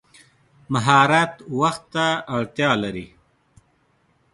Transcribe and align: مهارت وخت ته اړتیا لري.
مهارت 0.73 1.33
وخت 1.61 1.83
ته 1.93 2.07
اړتیا 2.35 2.71
لري. 2.83 3.07